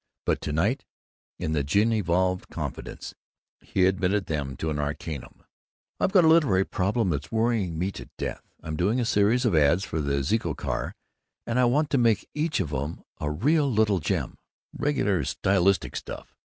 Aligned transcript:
But 0.25 0.41
to 0.41 0.51
night, 0.51 0.83
in 1.37 1.51
the 1.51 1.63
gin 1.63 1.93
evolved 1.93 2.49
confidence, 2.49 3.13
he 3.59 3.85
admitted 3.85 4.25
them 4.25 4.57
to 4.57 4.73
the 4.73 4.79
arcanum: 4.81 5.43
"I've 5.99 6.11
got 6.11 6.23
a 6.23 6.27
literary 6.27 6.65
problem 6.65 7.11
that's 7.11 7.31
worrying 7.31 7.77
me 7.77 7.91
to 7.91 8.09
death. 8.17 8.41
I'm 8.63 8.75
doing 8.75 8.99
a 8.99 9.05
series 9.05 9.45
of 9.45 9.53
ads 9.55 9.83
for 9.85 10.01
the 10.01 10.23
Zeeco 10.23 10.57
Car 10.57 10.95
and 11.45 11.59
I 11.59 11.65
want 11.65 11.91
to 11.91 11.99
make 11.99 12.27
each 12.33 12.59
of 12.59 12.73
'em 12.73 13.03
a 13.19 13.29
real 13.29 13.71
little 13.71 13.99
gem 13.99 14.39
reg'lar 14.73 15.23
stylistic 15.23 15.95
stuff. 15.95 16.35